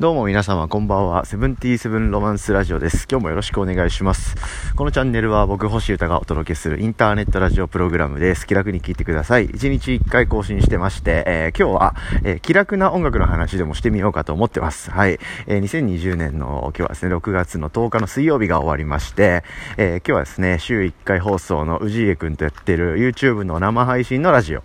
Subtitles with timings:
[0.00, 1.26] どうも皆様こんばんは。
[1.26, 3.06] セブンティーセブンロマンスラジオです。
[3.06, 4.34] 今日もよろしくお願いします。
[4.74, 8.46] このチャンネルは僕星歌がお届けするインターネットラジオプログラムです。
[8.46, 9.48] 気楽に聞いてください。
[9.50, 11.94] 1日1回更新してまして、えー、今日は、
[12.24, 14.90] えー、気楽な音楽の話でもしてみようかと思ってます。
[14.90, 15.18] はい。
[15.46, 19.44] えー、2020年の今日はですね、6月の10日の水曜日が終わりまして、
[19.76, 24.62] え今日はですね、週1回放送の氏家くんとやってる YouTube の生配信のラジオ。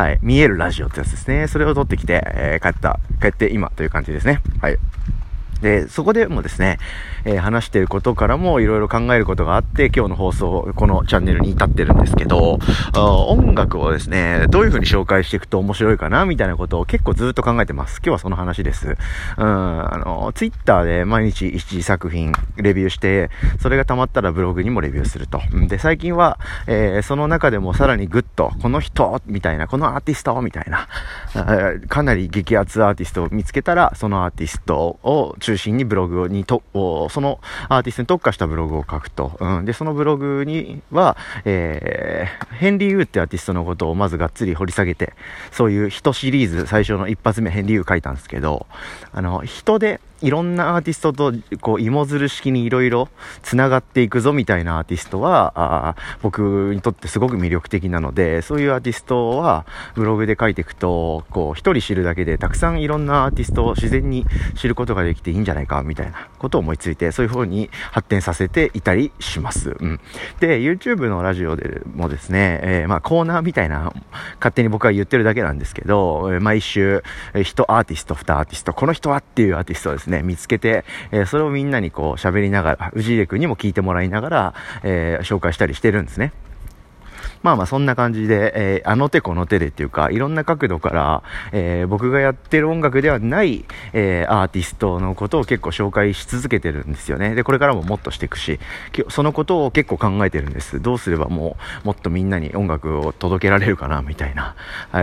[0.00, 1.46] はい、見えるラジオってやつですね。
[1.46, 4.40] それを撮ってきて、えー、帰った、帰って今という感じですね。
[4.62, 4.78] はい。
[5.60, 6.78] で、そこでもですね、
[7.24, 12.58] えー、話していることからもいろいろ考えることがあって、今日の放送、このチャンネルに至ってるんですけど、
[12.94, 17.98] 音楽をですね、どういう風に紹介していくと面白いかな、みたいなことを結構ずっと考えてます。
[17.98, 18.96] 今日はその話です。
[19.38, 25.40] うん、あの、ツイッターで毎日一作品レビューして、それが溜まったらブログにもレビューすると。
[25.68, 30.88] で、最近は、えー、その中でもさらにグッと、この人、みたいな、このアーティスト、みたいな、
[31.88, 36.62] かなり激アツアーティストを見つけたら、そのアーティストを中心にブログにと、
[37.10, 39.36] そのアーティストに特化したブログを書くと。
[39.40, 39.64] うん。
[39.64, 45.12] で、そのブログには、えー、ヘンリー・ウーってアーティストのことをまずがっつり掘り下げて、
[45.52, 48.66] そういう人シリーズ、最初の一発目ヘンリー・ウー書いたんですけど、
[49.12, 53.08] あの、人で、いろんなアーティストと、こう、芋づる式にいろいろ
[53.42, 69.76] 繋がっていくぞみたいなアーティストは、あ僕にとってすごく魅力的なので、そういうアーティストは、ブログで書いていくと、こう、一人知るだけで、たくさんいろんなアーティストを自然に知ることができていいんじゃないか、みたいなことを思いついて、そういう風に発展させていたりします。
[69.78, 70.00] うん。
[70.40, 73.92] で、YouTube のラジオでもですね、えー、まあ、コーナーみたいな、
[74.36, 77.02] 勝手に僕は言ってるだけなんですけど、毎週、
[77.34, 86.32] 1アーティスト、2アーティスト、この人はっていうアーティストですね、ね、見つけて、えー、それをみんなにこう喋りながら、氏家君にも聞いてもらいながら、えー、紹介したりしてるんですね。
[87.42, 97.34] まあまあそんな感じで、えー、あの手この手でっていうか、いろんな角度から、えー、僕がやってる音楽ではない、えー、アーティストのことを結構紹介し続けてるんですよね。
[97.34, 98.60] で、これからももっとしていくし、
[99.08, 100.80] そのことを結構考えてるんです。
[100.80, 104.54] どうすればもう、もっとみんなに音楽を届けられるかな、みたいな。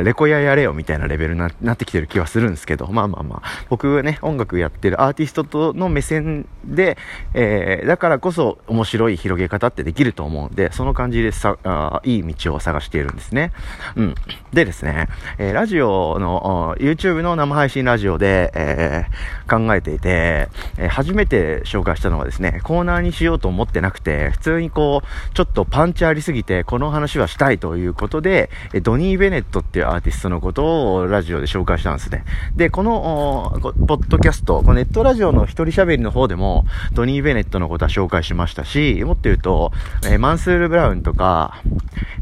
[0.03, 6.97] レコヤやれよ、みたいなレベルになってきてる気はするんですけど、まあまあまあ、僕がね、音楽やってるアーティストとの目線で、
[7.33, 13.51] えー、だからこそ面白い広げ方ってできると思うんで、その感じでさ、あいい道を探しているんですね。
[13.95, 14.15] うん。
[14.53, 15.07] でですね、
[15.37, 32.23] えー、ラジオの、YouTube の生配信ラジオで、えー、考えていて、えー、初めて紹介したのはですね、コーナーにしようと思ってなくて、普通にこう、ちょっとパンチありすぎて、この話はしたいということで、えドニー・ベネットっていうアーティストのことをラジオで紹介したんですね。
[32.55, 39.71] で、この、ポッドキャスト、ネットラジオの一人喋りの方でも、ドニー・ベネットのことは紹介しましたし、もっと言うと、
[40.05, 41.61] えマンスール・ブラウンとか、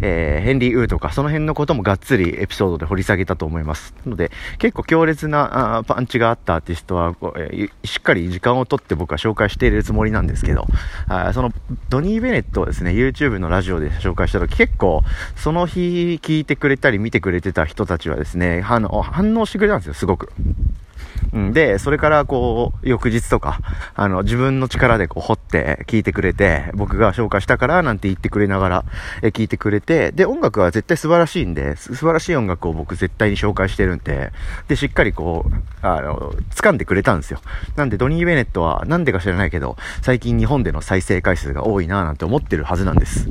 [0.01, 3.93] えー、ヘンリー・ウーとか、その辺のこともがっつりエピソードで掘り下げたと思います。
[4.05, 10.65] ので、結構強烈なあパンチがあったアーティストは、え、しっかり時間をとって僕は紹介しているつもりなんですけど、
[11.07, 11.51] あその、
[11.89, 15.03] ドニー・ベネットをですね、YouTube のラジオで紹介した時結構、
[15.35, 20.31] その日聞いてくれたり見てくれてた人たちはですね、あの、反応してくれたんですよ、すごく。
[21.33, 23.59] うん、で、それからこう、翌日とか、
[23.93, 28.85] あの、自分の力でこう掘って聞いてくれて、僕が紹介したからなんて言ってくれながら、
[29.21, 34.31] え聞いてくれて、で、音楽は絶対素晴らしいんで、素晴らしい音楽を僕絶対に紹介してるんで、
[34.67, 37.39] で、しっかりこう、あの、掴んでくれたんですよ。
[37.75, 43.27] なんで、ドニー・ベネットは、なんでか知らないけど、最近日本での再生回数が多いなぁなんて思ってるはずなんです。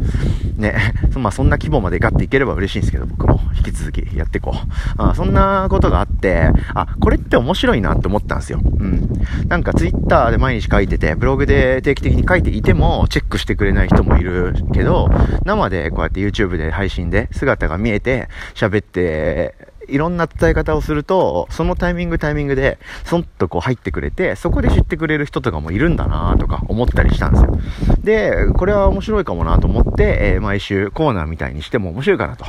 [0.57, 5.03] ね、 まあそんな規模までガッていければ嬉しいんですけど、僕も引き続きやっていこう。
[5.03, 8.61] あそんなことがあって、あ、これって面白いなって思ったんですよ。
[8.63, 9.09] うん。
[9.49, 15.09] なんかツイッターで毎日書いてて、ブログで定期的に書いていても、チェックしてくれない人もいるけど、
[15.45, 19.55] 生でこうやって YouTube で配信で姿が見えて、喋って、
[19.89, 27.59] いろんな伝え方をすると、そのタイミングタイミングで、そんとこう入ってくれて、そこで知ってくれる人とかもいるんだなとか思ったりしたんですよ。
[28.03, 32.45] で、これは面白いかもなと思って、えー、毎週コーナーみたいにしても面白いかなと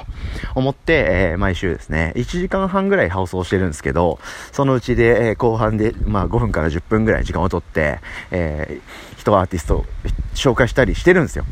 [0.56, 4.20] 思って、えー、毎週ですね、1時間半ぐらい放送してるんですけど、
[4.52, 8.00] そのうちで、えー、後半で、まあ5分から10分ぐらい時間をとって、
[8.32, 9.86] えー、人アーティスト
[10.34, 11.46] 紹介したりしてるんですよ。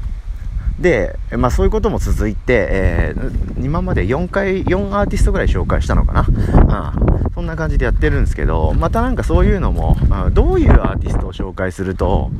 [0.83, 6.27] で、まあそういうことも続いて、えー、今まで4回、4アーティストぐらい紹介したのかな。
[6.27, 9.95] うん、そんな感じでやってるんですけど、またなんかそういうのも、
[10.33, 12.31] どういうアーティストを紹介すると、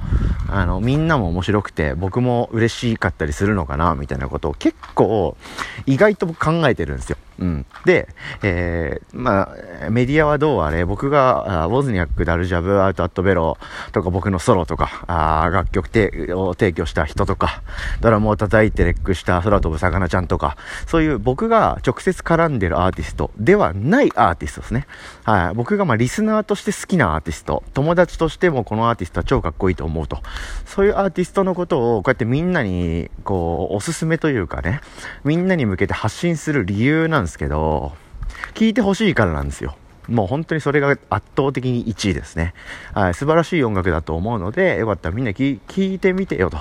[0.50, 5.38] あの、みんなも面白くて、僕も嬉しかったりするのかな、みたいなことを結構、
[5.86, 7.18] 意外と僕考えてるんですよ。
[7.40, 7.66] うん。
[7.86, 8.08] で、
[8.42, 9.54] えー、ま
[9.86, 13.58] あ、メディアはどうあれ、僕が、ウォズニャック、ダルジャブ、アウト・アット・ベロ
[13.92, 17.64] とか、僕のソロとか、あ楽曲てを提供した人とか、
[18.02, 20.58] ドラムを叩いてレックした空飛ぶ魚ちゃんとか、
[20.88, 24.88] そういう僕が直接絡んでるアーティストではないアーティストですね。
[25.24, 25.54] はい。
[25.56, 30.20] 僕がまあ、リスナーとして好きなアーティスト、友達としてもこのアーティストは超かっこいいと思うと。
[30.66, 34.82] そういうアーティストのことを、こうやってみんなに、こう、おすすめというかね、
[35.24, 37.94] みんなに向けて発信する理由なんですけど、
[38.54, 39.76] 聞いてほしいからなんですよ。
[40.08, 41.02] もう本当にそれが圧
[41.36, 42.54] 倒的に1位ですね。
[42.94, 45.60] はい、素晴らしい音楽だと思うので、よかったらみんな聞
[45.94, 46.58] いてみてよと。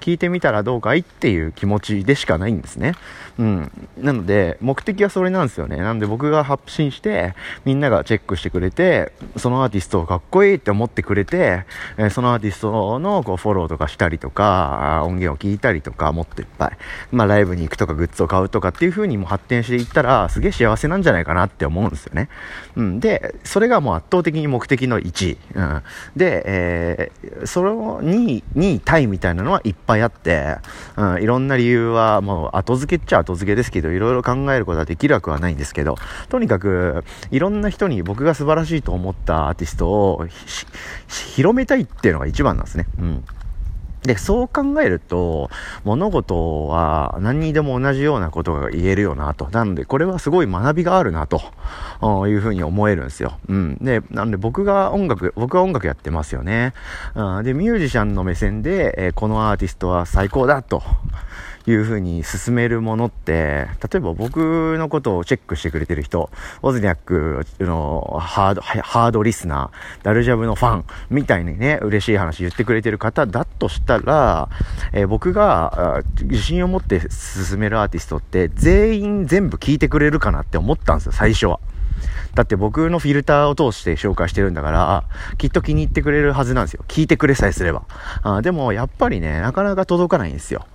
[0.00, 2.94] 聞いてみたらどうかいっていう気持ちでしかないんですね。
[3.38, 3.88] うん。
[3.96, 5.76] なので、目的はそれなんですよね。
[5.76, 7.34] なんで僕が発信して、
[7.64, 11.64] みんながチェックしてくれて、そのアーティストをかっこいいって思ってくれて、
[12.10, 16.76] そのアーティストのこうフォローとかしたりとか、音源を聞いたりとか、もっといっぱい、
[17.10, 22.28] まあライブに行くとかグッズを買うとかっていう風にも発展していったら、すげえ幸せなんじゃないかなって思うんですよね。
[22.82, 25.38] うんで、それがもう圧倒的に目的の1位。
[25.54, 25.82] うん。
[26.16, 30.56] で、えー、その2位、2位タイみたいなのはいっぱいあって、
[30.96, 35.96] うん、いろんな理由はもう後付けっちゃ後付けですけど、いろいろ考えることはできなくはないんですけど、
[36.28, 40.26] とにかく、いろんな人に僕が素晴らしいと思ったアーティストを
[41.08, 42.86] 広めたいっていうのが一番なんですね。
[42.98, 43.24] うん。
[44.02, 45.48] で、そう考えると、
[45.84, 49.48] 物事は何にでも同じようなことが言えるよなと。
[49.52, 51.40] なので、これはすごい学びがあるなと
[52.26, 53.38] いうふうに思えるんですよ。
[53.48, 53.78] うん。
[53.80, 56.74] で、なんで僕が音楽、僕は音楽やってますよね。
[57.14, 60.82] うん、で、ミュージシャンの目線で、えー、このアーティストは最高だと。
[61.66, 66.30] いうふうに進めるものって、例えば僕のことをチェックしてくれてる人、
[66.62, 74.48] オズニャックのハード、ハードリスナー、ダルジャブのファン、みたいにね、嬉しい話言ってくれてる方だとしたら、
[74.92, 81.60] えー、僕が自信を持って進めるアーティストって全員全部聞いてくれるかなって思ったんですよ、最初は。
[82.34, 85.04] だって僕のフィルターを通して紹介してるんだから、
[85.38, 86.84] きっと気に入ってくれるはずなんですよ。
[86.88, 87.84] 聞いてくれさえすれば。
[88.22, 90.66] あでも、やっぱりね、なかなか届かないんですよ。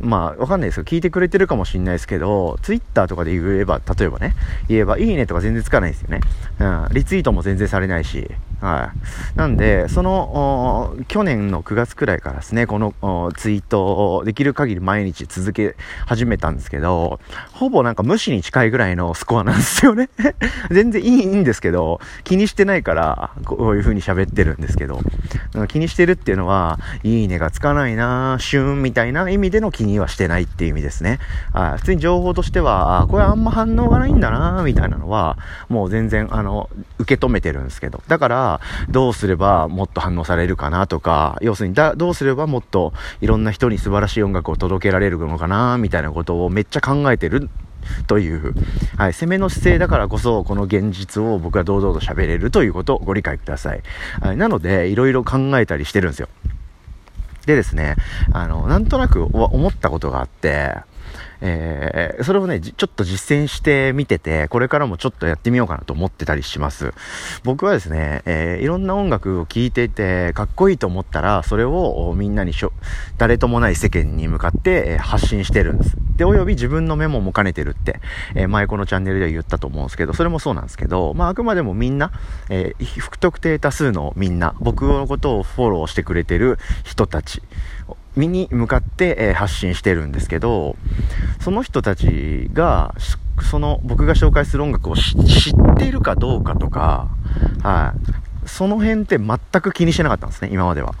[0.00, 4.34] まあ、わかんないですよ、聞いてくれてるかもしんないですけど、ツイッターとかで言えば、例えばね、
[4.68, 6.20] 言えば、いいねとか全然つかないですよね。
[6.58, 9.38] うん、リツイートも全然されないし、はい。
[9.38, 12.94] なんで、その、去年の9月くらいからですね、この
[13.36, 17.20] ツイートをできる限り毎日続け始めたんですけど、
[17.52, 20.08] ほぼなんか無視に近いぐらいのスコアなんですよね。
[20.70, 25.00] 全然いいんですけど、気にしてないから、こういう風に喋ってるんですけど、
[25.68, 31.18] 気にしてるっていうのは、いいねがつかないなシューンみたいな意味での気にはしてないっていう意味ですね。
[31.52, 38.02] あ普通に情報としては、これあんま反応がないんだなみたいなのは、もう全然、あの、受け止めてるんですけど。
[38.08, 38.53] だから、
[38.88, 47.48] どうすればもっと反応されるかなとか、要するにだ、どうすればもっといろんな人に素晴らしい音楽を届けられるのかなみたいなことをめっちゃ考えてる
[48.06, 48.54] という、
[48.96, 53.82] はい、攻めの姿勢だからこそ、この現実を僕は堂々と喋れるということをご理解ください。
[54.20, 56.28] はい、なので、いろいろ考えたりしてるんですよ。
[57.46, 57.96] でですね、
[58.32, 60.76] あの、なんとなく思ったことがあって、
[61.40, 66.92] えー、それをね、ちょっと実践してみてて、これからもちょっとやってみようかなと思ってたりします。
[67.42, 72.72] 僕はですね、えー、いろんな音楽を聴いていて、かっこいいと思ったら、それをみんなにしょ、
[73.18, 75.96] 誰ともない世間に向かって、え発信してるんです。
[76.16, 78.00] で、および自分のメモも兼ねてるって、
[78.34, 82.12] えー、前このチャンネルでは言ったと思うんですけど、それもそうなんですけど、まあ、あくまでもみんな、
[82.50, 87.42] えー、不特定多数のみんな、僕のことをフォローしてくれてる人たち、
[88.16, 90.76] 身に向かって、え、発信してるんですけど、
[91.40, 92.94] その人たちが、
[93.50, 97.08] その僕が紹介する音楽を知っているかどうかとか、
[97.62, 97.94] は
[98.44, 98.48] い。
[98.48, 100.94] その辺って全く気にしてなかったんですね、今までは。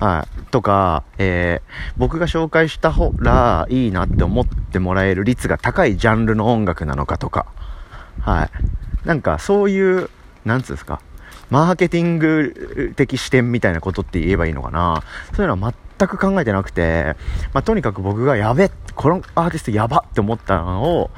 [0.00, 0.50] はい。
[0.50, 7.46] とか、えー、僕が紹介した方らいいなって思ってもらえる率が高いジャンルの音楽なのかとか、
[8.20, 8.50] はい。
[9.06, 10.10] なんかそういう、
[10.44, 11.00] なんつうんですか、
[11.50, 15.02] マーケティング的視点みたいなことって言えばいいのかな
[15.34, 17.16] そういうのは全く考えてなくて、
[17.52, 21.10] まあ、とにかく僕がやべこのアーティストやばって思ったのを、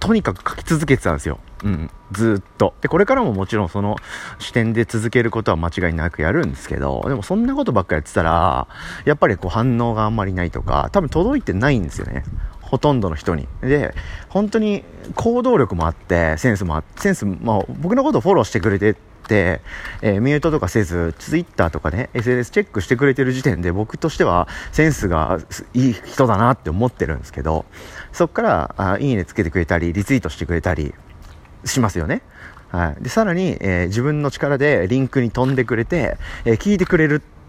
[0.00, 1.38] とにかく書き続けてたんですよ。
[1.62, 1.90] うん。
[2.10, 2.74] ずっと。
[2.80, 3.94] で、これからももちろんその
[4.40, 8.66] 視点で続けることは間違いなくやるんですけど、でもそんなことばっかやってたら、
[9.04, 12.24] やっぱりこう反応があんまりないとか、多分届いてないんですよね。
[12.70, 13.48] ほとんどの人に。
[13.62, 13.94] で、
[14.28, 14.84] 本当に
[15.16, 18.94] 行動力もあって、センスもあって、センス、まあ僕のことをフォローしてくれて
[19.26, 19.60] て、
[20.02, 25.40] えー、ミュートとかせず、ツイッターとかね、SNS チェックしてくれてる時点で僕としてはセンスが
[25.74, 27.64] いい人だなって思ってるんですけど、
[28.12, 30.94] そっから、あいいねつけてくれたり、リツイートしてくれたり
[31.64, 32.22] しますよね。
[32.70, 33.02] はい。
[33.02, 37.39] で、さらに、えー、自分の力でリンクに飛んでくれて、えー、聞いてくれるって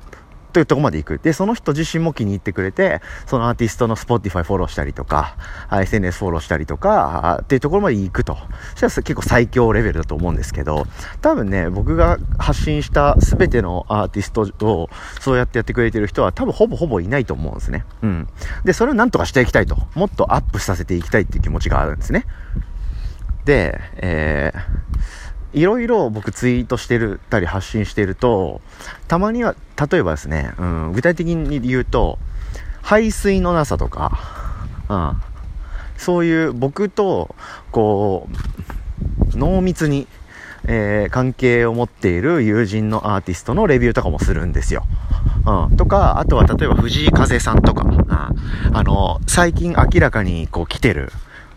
[0.51, 1.19] というとこまで行く。
[1.19, 5.35] で、その人自身も気に入ってくれて、そのアーティストの Spotify フォローしたりとか、
[5.71, 8.37] SNS フォローしたりとか、っていうところまで行くと。
[8.75, 10.85] そしたら結構最強レベルだと思うんですけど、
[11.21, 14.89] 多分ね、僕が発信した全てのアーティストを
[15.19, 17.85] そうやってやってくれてる人は多分ほぼほぼいないと思うんですね。
[18.01, 18.27] うん。
[18.63, 19.77] で、それをなんとかしていきたいと。
[19.95, 22.25] もっとアップさせていきたいっていう気持ちがあるんですね。
[23.45, 24.90] で、えー、
[25.53, 28.61] いろいろ僕ツイートしてるたり発信してると、
[29.07, 29.55] たまには、
[29.91, 32.19] 例えばですね、うん、具体的に言うと、
[32.81, 34.19] 排水のなさとか、
[34.89, 35.21] うん、
[35.97, 37.35] そういう僕と、
[37.71, 38.27] こ
[39.33, 40.07] う、濃密に、
[40.65, 44.85] えー、関係を持っている友人のアーティストのレビューとかもするんですよ。
[45.45, 45.77] うん。
[45.77, 51.11] とか、あとは例えば藤井風さんとか、うん、あの、最近明らかにこう来てる、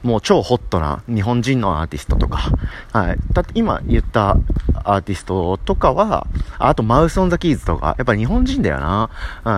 [0.05, 2.51] もう超ホットな日本人のアーティストとか、
[2.93, 3.19] はい。
[3.33, 4.37] だって今言った
[4.85, 6.27] アーティストとかは、
[6.59, 9.11] あと mouse on the keys とか、やっぱ日本人だよな。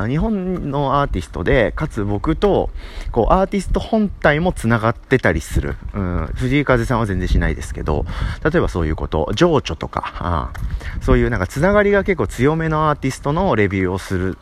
[0.05, 2.71] うん、日本のアーティストで、かつ僕と、
[3.11, 5.75] こう、アーティスト本体も繋がってたりする。
[5.95, 8.07] うん、藤井風さんは全然しないですけど、
[8.45, 10.53] 例えばそういうこと、情緒とか、
[10.97, 14.39] うん、そういうなんか繋がりが結構強めのアーティストのレビューをする。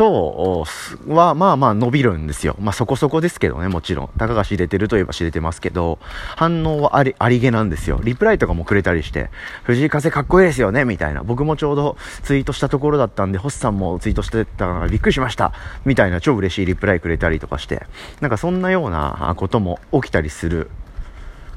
[0.00, 0.64] と、
[1.08, 2.56] は、まあまあ伸びるんですよ。
[2.58, 4.08] まあそこそこですけどね、もちろん。
[4.16, 5.98] たかが知れてるといえば知れてますけど、
[6.36, 8.00] 反応はあり、ありげなんですよ。
[8.02, 9.28] リプライとかもくれたりして、
[9.64, 11.22] 藤井風かっこいいですよね、みたいな。
[11.22, 15.52] 僕もちょうどツイートしたところだったんで、星さんもツイートしてたのがびっくりしました。
[15.84, 17.86] みたいな超嬉しいリプライくれたりとかして、
[18.22, 20.70] なんかそんなようなことも起きたりする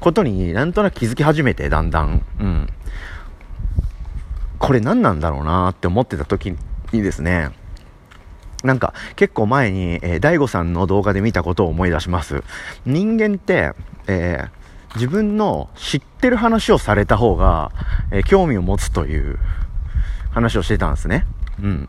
[0.00, 2.22] ことになんとなく気づき始めて、だんだん。
[2.38, 2.68] うん。
[4.58, 6.54] これ何なんだろうなって思ってた時
[6.92, 7.63] にですね、
[8.64, 12.42] なんか結構前に、えー、大悟さんの動画で見たことを思い出します。
[12.86, 13.72] 人間って、
[14.08, 17.70] えー、自分の知ってる話をされた方が、
[18.10, 19.38] えー、興味を持つという
[20.30, 21.26] 話をしてたんですね。
[21.62, 21.88] うん。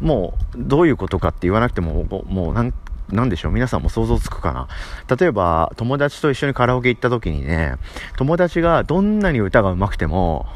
[0.00, 2.74] もう、どういうことかって言わなくても、もうなん、
[3.10, 4.68] なんでしょう皆さんも想像つくかな
[5.14, 7.76] 例えば、友達と一緒にカラオケ行った時にね、
[8.16, 10.46] 友達がどんなに歌が上手くても、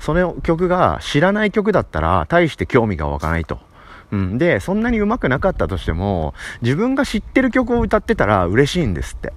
[0.00, 3.69] その曲が知らない曲だったら、大して興味が湧かないと。
[4.12, 4.38] うん。
[4.38, 9.32] で、そんなに上手くなかったとしても、自分が知ってる曲を歌ってたら嬉しいんですって。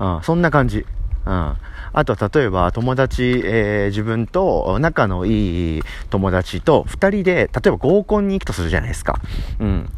[0.00, 0.86] うん、そんな感じ。
[1.26, 1.56] うん。
[1.94, 9.20] あと、例えば、友達、えー、自分と仲のいい友達と2人で、例えば合コンに行くとするじゃないですか。
[9.60, 9.88] うん。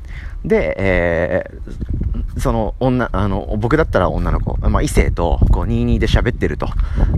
[0.45, 6.69] で、えー、その女、あの、僕だったら女の子、まあ、異性と、こう、22で喋ってると。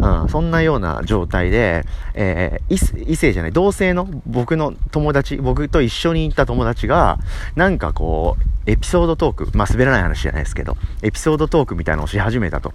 [0.00, 7.18] うん、そんなような状態で、えー、異性じゃない、同性の僕の友達、僕と一緒に行った友達が、
[7.56, 12.70] なんかこう、エピソードトーク、まあ、滑らない話じゃないですけど、エピソードトークみたいなのをし始めたと。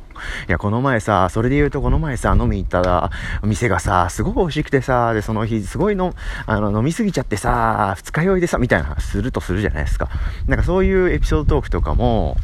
[0.48, 3.12] いや、この前さ、それで言うとこの前さ、飲み行ったら、
[3.44, 10.10] 店がさ、すごく美味しくてさ、で、その日、すごいの、あの、飲みすぎちゃってさ、二日酔いでさ、みたいな話するとするじゃないですか。
[10.48, 12.38] なんかそういうエピソードトークとかも、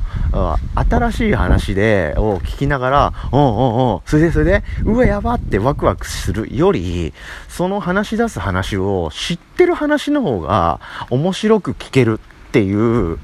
[0.76, 7.14] 新しい話で、を聞きながら、おうおうおう、それでそれで、うわ、やばってワクワクするより、
[7.48, 13.20] その話し出す話を知ってる話の方が面白く聞けるっていう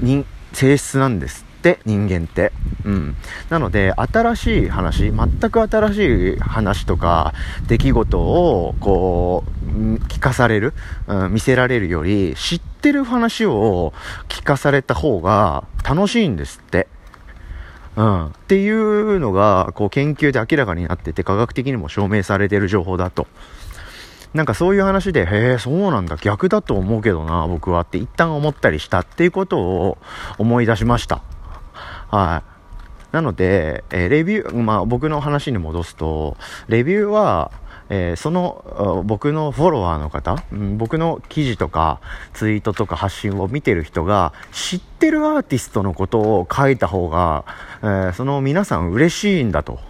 [0.00, 2.52] 人性質なんですって人間って。
[2.84, 3.16] うん。
[3.50, 7.34] なので、新しい話、全く新しい話とか、
[7.68, 9.70] 出来事を、こう、
[10.06, 10.72] 聞かされる、
[11.06, 13.92] うん、見せられるより、知ってる話を
[14.28, 16.88] 聞かされた方が楽しいんですって。
[17.96, 18.26] うん。
[18.26, 23.26] っていうのが、こう、研究で明らかになってて、科学的にも証明されてる情報だと。
[24.32, 29.98] なんかそういう話で、へえ、そうなんだ、逆だと思うけどな、僕はって一旦思ったりしたっていうことを
[30.38, 31.22] 思い出しました。
[32.08, 33.14] はい。
[33.14, 36.36] なので、えー、レビュー、まあ僕の話に戻すと、
[36.68, 37.50] レビューは、
[37.92, 42.00] えー、その僕のフォロワーの方、うん、僕の記事とか
[42.32, 47.44] ツイートとか発信を見てる人が知ってるアーティストのことを書いた方が、
[47.82, 49.89] えー、その皆さん嬉しいんだと。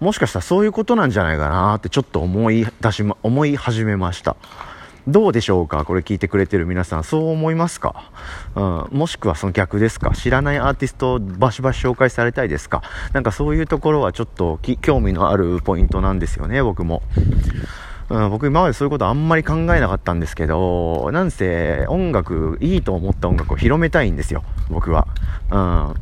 [0.00, 4.36] もしかしたらそういうことなんじゃないかなってちょっと思い出しま、思い始めました。
[5.06, 5.84] どうでしょうか？
[5.84, 8.10] これ聞いてくれてる皆さん、そう思いますか？
[8.54, 8.98] うん。
[8.98, 10.10] もしくはその逆ですか？
[10.14, 12.82] 知らないアーティストをバシバシ紹介されたいですか？
[13.12, 17.02] なんかそういうところはちょっと興味のあるポイントなんですよね、僕も。
[18.10, 25.06] うん、僕今までそういうことあんまり考えなかったんですけど、なんせ音楽、いいと思った音楽を広めたいんですよ、僕は。
[25.50, 25.94] うん。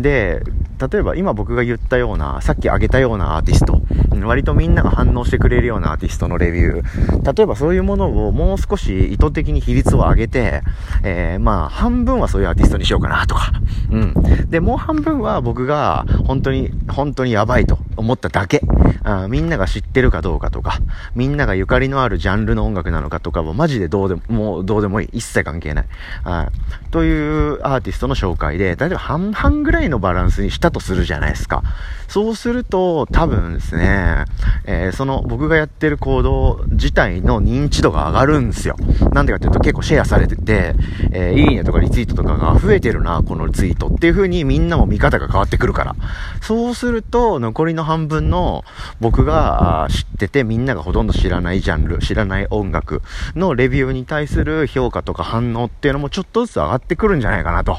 [0.00, 0.42] で、
[0.90, 3.82] 例えば今僕が言ったような、さっき挙げたようなアーティスト、
[4.24, 10.62] 割とみんなが反応してくれるようなアーティストのレビュー、例えばそういうものをもう少し意図的に比率を上げて、
[11.04, 13.52] えー、まあ半分はそういうアーティストにしようかなとか、
[13.90, 14.14] うん。
[14.48, 18.62] で、もう半分は僕が本当に、本当にやばいと思っただけ
[19.04, 19.26] あ。
[19.28, 20.78] みんなが知ってるかどうかとか、
[21.14, 25.08] みんながゆかりのあるジャンルの音楽なのかとかはマジでどうでも、もうどうでもいい。
[25.12, 25.84] 一切関係ない。
[26.24, 26.48] あ
[26.90, 31.62] というアーティストの紹介で、例えば半々ぐらいのバランスにしたとするじゃないですか。
[32.08, 34.24] そうすると、多分ですね、
[34.64, 38.76] えー、その僕がやってる行動自体の認知度が上がるんですよ。
[39.12, 40.74] なんでかっていうと結構シェアされてて、
[41.12, 45.94] えー、いいねとかリツイートとかが増えてるな、このツイートっていう風にみんなも見方が変わってくるから。
[46.40, 48.64] そうすると、残りの半分の
[49.00, 53.02] 僕が知っててみんながほとんど知らないジャンル、知らない音楽
[53.36, 57.78] のレビューに対する評価とか反応っていうのもちょっとずつ上がってくるんじゃないかなと。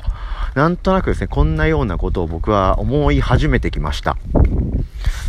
[0.55, 4.17] なんとなくですね、こんなようなことを僕は思い始めてきました。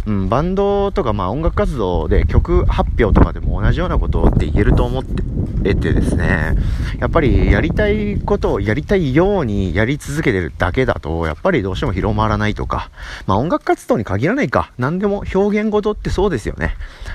[0.07, 5.23] うん、バンドとかまあ音楽活動で曲発表とかでも同じようなことって言えると思って
[5.77, 6.57] てですね、
[6.99, 12.91] やっぱりやりたいことをやりたいようにやり続けてるだけだと、やっぱりどうしても広まらないとか、
[13.27, 16.75] まあ音楽活動に限らないか、何でも表現事ってそうですよね。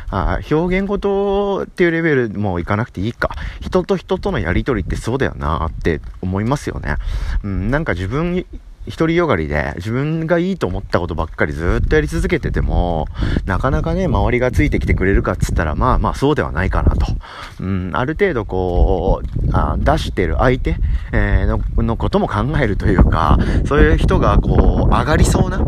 [0.10, 3.32] あ表現事っていうレベルもいかなくていいか。
[3.60, 6.96] 人と人とのやりとりってそうだよなって思いますよね。
[7.44, 8.46] うん、なんか自分
[8.90, 13.08] 独りよがりで自分がいいと思ったことばっかりずっとやり続けてても、
[13.46, 17.06] なかなかね、周りがついてきてくれるかっつったら、まあまあそうではないかなと。
[17.60, 20.78] うん、ある程度こう、あ出してる相手、
[21.12, 25.60] えー、ののことも考えるというか、そういう人がこう、上がりそうな、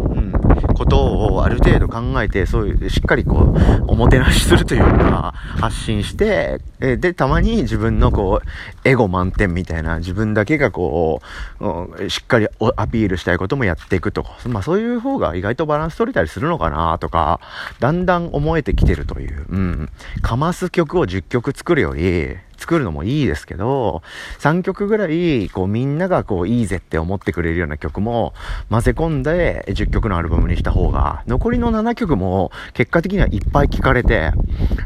[0.79, 11.21] ことをある程度考えて、そういうしっかりこう、おもてなしするというか、発信して、えで、たまに自分のこう、エゴ満点みたいな、自分だけがこ
[11.59, 17.41] う、しっかりアピールしたいこともやっていくとか、まあそういう方が意外とバランス取れたりするのかなとか、
[17.79, 19.89] だんだん思えてきてるという、うん。
[20.21, 24.03] かます曲を10曲作るより、作るのもいいですけど、
[24.39, 28.33] 3曲ぐらい、こうみんながこういいぜって思ってくれるような曲も
[28.69, 34.31] 混ぜ込んで10曲のアルバムにした方が、残りの7曲も結果的にはいっぱい聴かれて、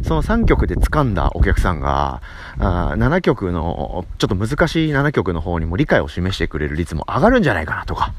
[0.04, 2.22] その3曲で掴んだお客さんが、
[2.60, 8.14] あ7曲の、ちょっと難しい7曲の方にも理解を示してくれる率も上がるんじゃないかなとか、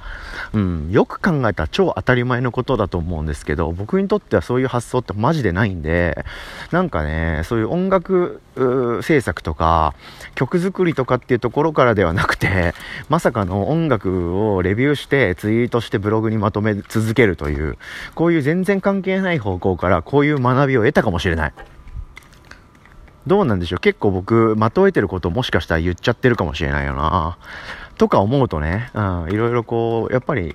[0.54, 6.24] うん、よく考えたら超当たり前のことだと思うんですけど、僕にとってはそういう発想ってマジでないんで、
[6.70, 8.40] なんかね、そういう音楽
[9.02, 9.94] 制作とか、
[10.36, 12.72] 曲作りとかっていうところからではなくて、
[13.10, 17.76] まさかの音楽をレビューしてツイートしてブログにまとめ続けるという、
[18.14, 21.52] こういう全然関係ない方向からこういう学びを得たかもしれない。
[23.26, 23.78] どうなんでしょう？
[23.80, 27.38] 結構僕、まとえてることをもしかしたら言っちゃってるかもしれないよな。
[27.96, 30.54] とか思うとね、うん、いろいろこう、やっぱり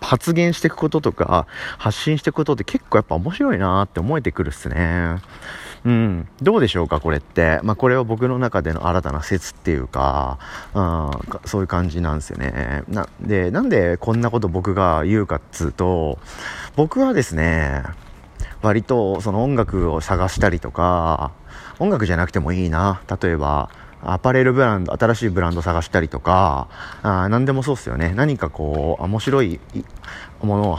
[0.00, 1.46] 発言していくこととか、
[1.78, 5.16] 発信していくことって結構やっぱ面白いなって思えてくるっすね。
[5.84, 7.58] うん、どうでしょうか、これって。
[7.64, 10.38] まあ、これは僕の中での新たな説っていうか、
[10.74, 11.10] うん、
[11.44, 12.84] そういう感じなんですよね。
[12.88, 16.18] な、で、なんでこんなこと僕が言うかっつうと、
[16.76, 17.82] 僕はですね、
[18.62, 21.32] 割とその音楽を探したりとか、
[21.80, 23.00] 音楽じゃなくてもいいな。
[23.20, 23.68] 例えば、
[24.04, 26.68] アパレルブランド、新しいブランド探したりとか、
[27.02, 28.12] あ何でもそうっすよね。
[28.14, 29.60] 何かこう、面白い
[30.42, 30.78] ものを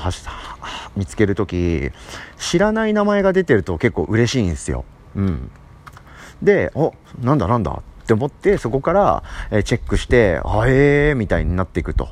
[0.95, 1.91] 見つけるとき、
[2.37, 4.85] 知らない名前が出てると結構嬉しいんですよ。
[5.15, 5.51] うん。
[6.41, 12.09] で、お、なんだなんだって思って、そこから、えチェックして、あえーみたいになっていくと。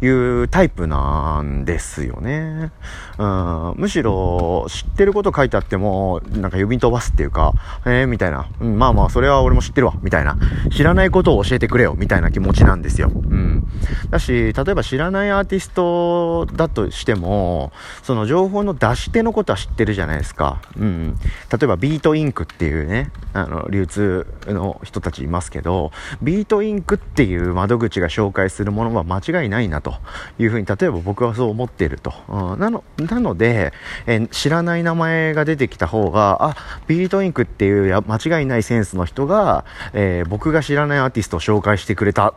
[0.00, 2.70] いうタイプなんですよね。
[3.18, 7.52] うん、むしろ知ってること書いてあっても、なんか呼び飛ばすっていうか、
[7.84, 10.36] えー、みたいな、うん、まあまあそれは俺も知ってるわ、みたいな。
[10.70, 13.10] 知らないことを教えてくれよ、みたいな気持ちなんですよ。
[13.14, 13.66] うん。
[14.10, 20.60] だし、例えば知らないアーティストだとしても、その情報の出し手のことは知ってるじゃないですか。
[20.78, 21.16] うん。
[21.50, 29.94] 例えば Beatink っていうね、あの、流通の人たちいますけど、 Beatink っていう窓口が紹介するものは間違いないなと
[30.38, 32.12] いうふうに、例えば僕はそう思っていると。
[32.28, 33.72] うん、なの、なので、
[34.06, 42.34] え、知らない名前が出てきた方が、あ、ビートインクっていうや間違いないセンスの人が、えー、僕が知らないアーティストを紹介してくれた。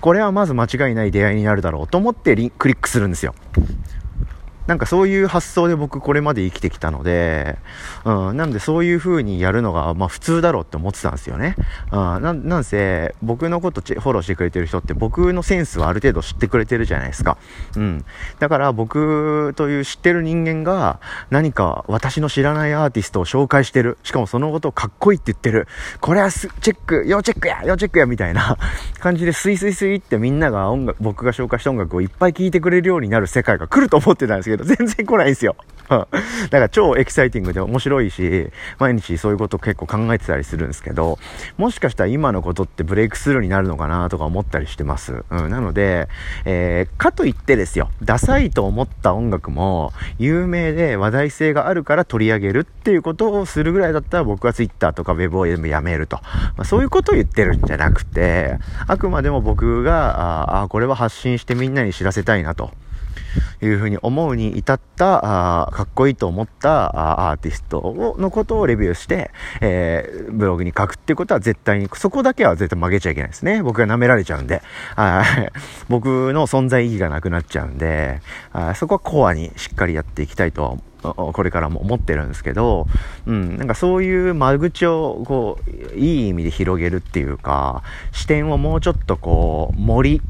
[0.00, 3.34] これはまず間違いない出会いになるだろうと思ってクリックするんですよ。
[4.70, 7.58] なんかそういう発想で僕これまで生きてきたので、
[8.04, 11.56] うん、なんでそういう風にやるのが、まあ普通だろうって思ってたんですよね。
[11.90, 17.36] うん、ななんせ、僕のことフォローしてくれてる人って僕のセンスはある程度知ってくれてるじゃないですか。
[17.74, 18.04] うん。
[18.38, 23.98] だから僕という知ってる人間が何か私の知らないアーティストを紹介してる。
[24.04, 25.66] しかもそのことをかっこいいって言ってる。
[26.00, 28.56] これはチェック、要チェックや要チェックやみたいな
[29.00, 35.56] 感じでスイスイスイってみんなが音楽、僕が紹介した音楽をいっぱい聴いてくれるようになる世界が来ると思ってたんですけど、ど、全然来ないんですよ。
[35.90, 36.06] だか
[36.50, 41.18] ら超エキサイティングで面白いし、毎日そういうこと結構考えてたりするんですけど、
[41.56, 45.24] もしかしたら今のことってブレイクスルーになるのかなとか思ったりしてます。
[45.30, 46.08] うん、なので、
[46.44, 56.20] えー、かといってですよ、ダサいと思った音楽も、有名で話題性があるから取り上げるっていうことをするぐらいだったら僕は Twitter とか Web を全部やめると。
[56.56, 62.70] まあ、そういうことを言ってるんじゃなくて、あくまでも僕が、ああ、これは発信してみんなに知らせたいなと。
[63.62, 73.62] いうふうに思うに至った、あかっこいいと思ったアーティストをのことをレビューして、えー、ブログに書くっていうことは絶対に、そこだけは絶対曲げちゃいけないですね。
[73.62, 74.62] 僕が舐められちゃうんで、
[75.88, 78.20] 僕の存在意義がなくなっちゃうんで、
[78.52, 82.86] あそこはコアにしっかりやっていきたいとはこれからも思ってるんですけど、
[83.26, 90.20] うん、なんかそういう間口を、こう、いい意味で広げるっていうか、視点をもうちょっとこう、森、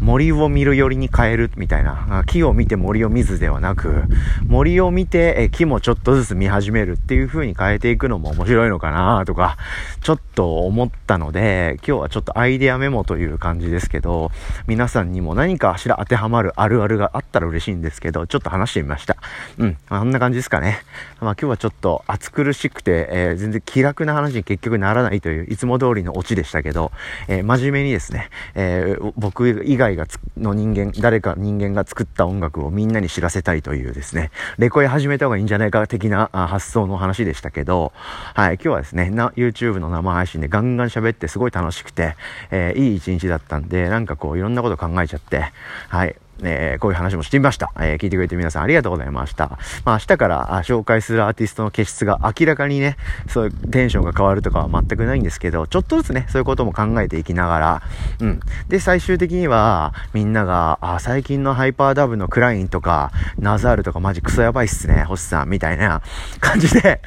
[0.00, 4.04] 森を見るよりに変えるみたいな、木を見て森を見ずではなく、
[4.46, 9.56] 森を見て木もちょっとずつ見始めるっていう風に変えていくのも面白いのかなとか、
[10.00, 14.30] ちょっと思ったので、今日はちょっとアイデアメモという感じですけど、
[14.66, 19.16] 皆さんにも何かしら当てはまるあるあるがあったら嬉しいんですけど、ちょっと話してみました。
[19.58, 20.78] うん、あんな感じですかね。
[21.20, 26.92] まあ今日はちょっと暑苦しくて、えー、全然気楽な話に結局ならないという、いつも通りのオチでしたけど、
[27.26, 37.92] えー、真面目にですね、えー、僕以外がの人間、誰か人間が作った音楽をみんなに知らせたいというですね、レコヤ始めた方がいいんじゃないか的な発想の話でしたけど、
[38.34, 42.16] はい、今日はですね、な、YouTube の生配信でガンガン喋ってすごい楽しくて、
[42.50, 45.52] えー、いい一日だったんで、なんかこういろんなこと考えちゃって、
[45.88, 47.72] はい、えー、こういう話もしてみました。
[47.76, 49.58] えー、聞いてくれて皆さんありがとうございました。
[49.84, 52.96] まあ明日から紹介するアーティストの気質が明らかにね、
[53.28, 57.82] そういうテンションが変わるとかは全くないんですけど、ちょっとずつね、そういうことも考えていきながら、
[58.20, 58.40] うん。
[58.68, 66.02] で、最終的には、みんなが、あ、最近のハイパーダブのクラインとか、ナザールとかマジクソやばいっすね、星さん、みたいな
[66.40, 67.00] 感じで、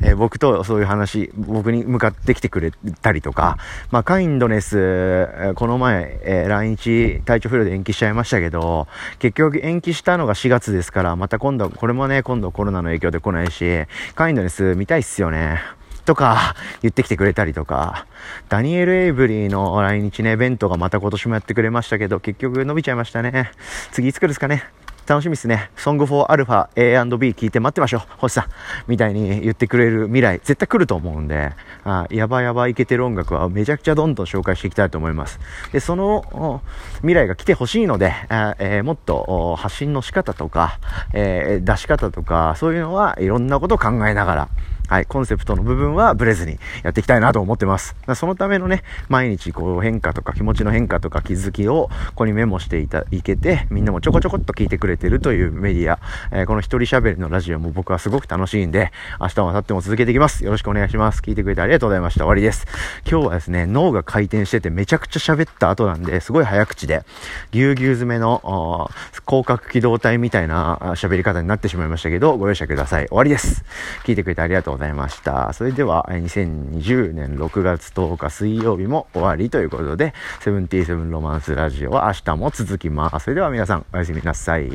[0.00, 2.72] えー、僕とそういう話、僕に向かってきてくれ
[3.02, 3.58] たりとか、
[3.90, 8.75] まあカインドネス、この前、えー、来日体調不良で延期しちゃいましたけど、
[9.18, 15.60] 結局延期したのが4月ですから、また今度、これもね、今度コロナの影響で来ないし、カインドネス見たいっすよね。
[16.04, 18.06] とか、言ってきてくれたりとか、
[18.48, 23.50] ダニエル・エイブリーの来日ね、ベントがまた今年もやってくれましたけど、結局伸びちゃいましたね。
[23.90, 24.64] 次いつ来るっすかね。
[25.06, 25.70] 楽しみですね。
[25.76, 28.00] ソングフォーアルファ A&B 聞いて待ってましょう。
[28.18, 28.44] 星さん。
[28.88, 31.52] みたいに言ってくれる未来、絶対来ると思うんで、
[31.84, 35.38] あやばやばいけてる音楽はめちゃくちゃどんどん紹介していきたいと思います。
[35.70, 36.60] で、その
[37.02, 40.80] 未来が来てほしいので、あえー、もっと発信の仕方とか、
[41.12, 44.48] えー、出し方とか、そういうのはいろんなことを考えながら、
[44.88, 47.96] はい、コンセプトの部分はブレずにやっていきたいなと思ってます。
[48.14, 55.98] そのためのね、毎日こう変化とか気持ちの変化とか気づきをここにメモしていた、いけて、みんなもちょこちょこっと聞いてくれてるというメディア、
[56.30, 60.44] えー、この一人喋りのラジオも僕はすごく楽しいんで、明日も明後日も続けていきます。
[60.44, 61.20] よろしくお願いします。
[61.20, 62.20] 聞いてくれてありがとうございました。
[62.20, 62.66] 終わりです。
[63.10, 67.04] 今日はですね、脳が回転しててめちゃくちゃ喋った後なんで、すごい早口で、
[67.50, 68.90] ぎゅうぎゅう詰めの、
[69.26, 73.08] 広角機動体みたいな喋り方になってしまいましたけど、ご容赦ください。
[73.08, 73.64] 終わりです。
[74.04, 75.52] 聞いてくれてありがとうございました。
[75.54, 83.24] それでは、2020年6月10日水曜日も終わりということで、セブンティーセブンロマンスラジオは明日も続きます。
[83.24, 84.68] それでは皆さん、おやすみなさい。